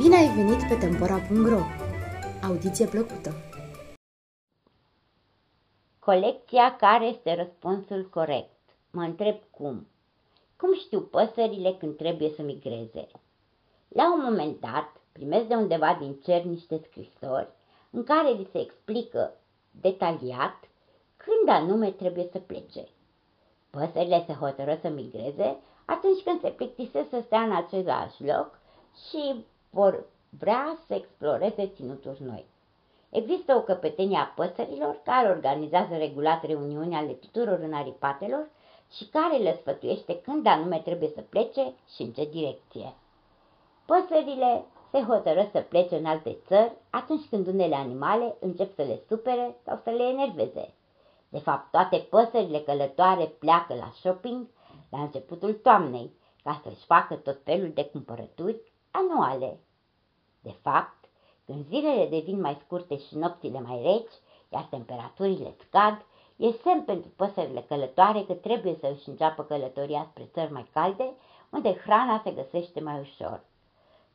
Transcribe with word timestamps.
ai 0.00 0.34
venit 0.34 0.68
pe 0.68 0.74
Tempora.ro! 0.74 1.60
Audiție 2.42 2.86
plăcută! 2.86 3.34
Colecția 5.98 6.76
care 6.76 7.04
este 7.04 7.34
răspunsul 7.34 8.08
corect? 8.10 8.60
Mă 8.90 9.02
întreb 9.02 9.36
cum. 9.50 9.86
Cum 10.56 10.74
știu 10.74 11.00
păsările 11.00 11.72
când 11.72 11.96
trebuie 11.96 12.30
să 12.36 12.42
migreze? 12.42 13.06
La 13.88 14.12
un 14.14 14.20
moment 14.22 14.60
dat, 14.60 15.00
primesc 15.12 15.46
de 15.46 15.54
undeva 15.54 15.96
din 16.00 16.14
cer 16.24 16.42
niște 16.42 16.80
scrisori 16.88 17.48
în 17.90 18.04
care 18.04 18.30
li 18.30 18.48
se 18.52 18.60
explică 18.60 19.34
detaliat 19.70 20.68
când 21.16 21.48
anume 21.48 21.90
trebuie 21.90 22.28
să 22.32 22.38
plece. 22.38 22.88
Păsările 23.70 24.24
se 24.26 24.32
hotără 24.32 24.78
să 24.80 24.88
migreze 24.88 25.56
atunci 25.84 26.22
când 26.22 26.40
se 26.40 26.48
plictisesc 26.48 27.08
să 27.08 27.22
stea 27.24 27.40
în 27.40 27.56
același 27.56 28.24
loc 28.24 28.58
și 29.10 29.44
vor 29.74 30.04
vrea 30.38 30.78
să 30.86 30.94
exploreze 30.94 31.66
ținuturi 31.74 32.22
noi. 32.22 32.44
Există 33.10 33.54
o 33.54 33.60
căpetenie 33.60 34.18
a 34.18 34.24
păsărilor 34.24 35.00
care 35.04 35.28
organizează 35.28 35.96
regulat 35.96 36.44
reuniuni 36.44 36.94
ale 36.94 37.12
tuturor 37.12 37.58
înaripatelor 37.58 38.48
și 38.96 39.04
care 39.04 39.36
le 39.36 39.56
sfătuiește 39.60 40.20
când 40.20 40.46
anume 40.46 40.78
trebuie 40.78 41.08
să 41.14 41.20
plece 41.20 41.74
și 41.94 42.02
în 42.02 42.12
ce 42.12 42.28
direcție. 42.30 42.94
Păsările 43.86 44.64
se 44.90 45.00
hotără 45.00 45.48
să 45.52 45.60
plece 45.60 45.96
în 45.96 46.04
alte 46.04 46.36
țări 46.46 46.72
atunci 46.90 47.28
când 47.30 47.46
unele 47.46 47.74
animale 47.74 48.36
încep 48.40 48.74
să 48.74 48.82
le 48.82 49.00
supere 49.08 49.56
sau 49.64 49.80
să 49.84 49.90
le 49.90 50.02
enerveze. 50.02 50.74
De 51.28 51.38
fapt, 51.38 51.70
toate 51.70 51.96
păsările 51.96 52.58
călătoare 52.58 53.24
pleacă 53.24 53.74
la 53.74 53.90
shopping 53.94 54.46
la 54.90 55.00
începutul 55.00 55.52
toamnei 55.52 56.10
ca 56.42 56.60
să-și 56.64 56.84
facă 56.84 57.14
tot 57.14 57.42
felul 57.44 57.70
de 57.74 57.84
cumpărături 57.84 58.71
anuale. 58.92 59.58
De 60.42 60.54
fapt, 60.62 61.04
când 61.46 61.66
zilele 61.66 62.06
devin 62.06 62.40
mai 62.40 62.58
scurte 62.64 62.98
și 62.98 63.16
nopțile 63.16 63.60
mai 63.60 63.82
reci, 63.82 64.12
iar 64.48 64.66
temperaturile 64.70 65.54
scad, 65.66 66.04
e 66.36 66.50
semn 66.50 66.82
pentru 66.84 67.10
păsările 67.16 67.64
călătoare 67.68 68.22
că 68.22 68.32
trebuie 68.32 68.76
să 68.80 68.86
își 68.86 69.08
înceapă 69.08 69.42
călătoria 69.42 70.06
spre 70.10 70.28
țări 70.32 70.52
mai 70.52 70.68
calde, 70.72 71.12
unde 71.50 71.74
hrana 71.74 72.20
se 72.24 72.30
găsește 72.30 72.80
mai 72.80 73.00
ușor. 73.00 73.44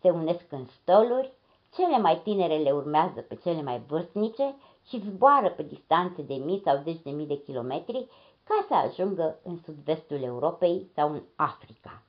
Se 0.00 0.10
unesc 0.10 0.52
în 0.52 0.66
stoluri, 0.66 1.32
cele 1.74 1.98
mai 1.98 2.20
tinere 2.20 2.56
le 2.56 2.70
urmează 2.70 3.20
pe 3.20 3.34
cele 3.34 3.62
mai 3.62 3.82
vârstnice 3.86 4.54
și 4.88 5.00
zboară 5.00 5.50
pe 5.50 5.62
distanțe 5.62 6.22
de 6.22 6.34
mii 6.34 6.62
sau 6.64 6.80
zeci 6.82 7.02
de 7.02 7.10
mii 7.10 7.26
de 7.26 7.42
kilometri 7.42 8.08
ca 8.44 8.64
să 8.68 8.74
ajungă 8.74 9.38
în 9.42 9.58
sud-vestul 9.64 10.22
Europei 10.22 10.90
sau 10.94 11.10
în 11.12 11.22
Africa. 11.36 12.02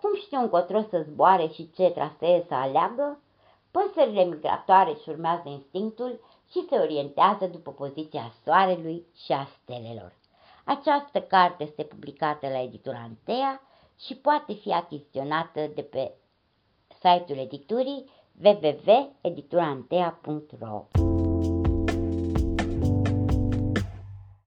Cum 0.00 0.14
știu 0.14 0.40
încotro 0.40 0.80
să 0.90 1.06
zboare 1.08 1.46
și 1.46 1.70
ce 1.70 1.90
trasee 1.90 2.44
să 2.48 2.54
aleagă? 2.54 3.20
Păsările 3.70 4.24
migratoare 4.24 4.90
își 4.90 5.08
urmează 5.08 5.48
instinctul 5.48 6.20
și 6.50 6.66
se 6.68 6.76
orientează 6.76 7.46
după 7.46 7.70
poziția 7.70 8.32
soarelui 8.44 9.06
și 9.24 9.32
a 9.32 9.48
stelelor. 9.62 10.12
Această 10.64 11.20
carte 11.20 11.62
este 11.62 11.82
publicată 11.82 12.48
la 12.48 12.60
editura 12.60 12.98
Antea 12.98 13.60
și 13.98 14.16
poate 14.16 14.52
fi 14.52 14.72
achiziționată 14.72 15.70
de 15.74 15.82
pe 15.82 16.14
site-ul 17.00 17.38
editurii 17.38 18.10
www.editurantea.ro 18.42 21.07